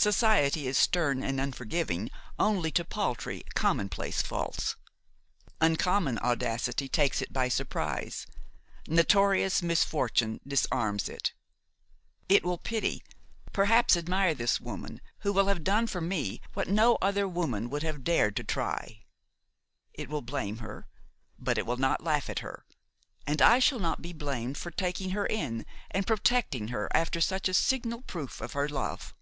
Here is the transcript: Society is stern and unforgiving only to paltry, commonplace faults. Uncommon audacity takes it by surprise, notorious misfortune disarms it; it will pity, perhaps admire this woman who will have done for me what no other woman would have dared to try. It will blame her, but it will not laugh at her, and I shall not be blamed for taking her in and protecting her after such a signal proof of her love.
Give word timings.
Society 0.00 0.68
is 0.68 0.78
stern 0.78 1.24
and 1.24 1.40
unforgiving 1.40 2.08
only 2.38 2.70
to 2.70 2.84
paltry, 2.84 3.42
commonplace 3.56 4.22
faults. 4.22 4.76
Uncommon 5.60 6.20
audacity 6.22 6.88
takes 6.88 7.20
it 7.20 7.32
by 7.32 7.48
surprise, 7.48 8.24
notorious 8.86 9.60
misfortune 9.60 10.38
disarms 10.46 11.08
it; 11.08 11.32
it 12.28 12.44
will 12.44 12.58
pity, 12.58 13.02
perhaps 13.52 13.96
admire 13.96 14.34
this 14.34 14.60
woman 14.60 15.00
who 15.22 15.32
will 15.32 15.48
have 15.48 15.64
done 15.64 15.88
for 15.88 16.00
me 16.00 16.40
what 16.54 16.68
no 16.68 16.96
other 17.02 17.26
woman 17.26 17.68
would 17.68 17.82
have 17.82 18.04
dared 18.04 18.36
to 18.36 18.44
try. 18.44 19.02
It 19.92 20.08
will 20.08 20.22
blame 20.22 20.58
her, 20.58 20.86
but 21.40 21.58
it 21.58 21.66
will 21.66 21.76
not 21.76 22.04
laugh 22.04 22.30
at 22.30 22.38
her, 22.38 22.64
and 23.26 23.42
I 23.42 23.58
shall 23.58 23.80
not 23.80 24.00
be 24.00 24.12
blamed 24.12 24.58
for 24.58 24.70
taking 24.70 25.10
her 25.10 25.26
in 25.26 25.66
and 25.90 26.06
protecting 26.06 26.68
her 26.68 26.88
after 26.94 27.20
such 27.20 27.48
a 27.48 27.52
signal 27.54 28.02
proof 28.02 28.40
of 28.40 28.52
her 28.52 28.68
love. 28.68 29.12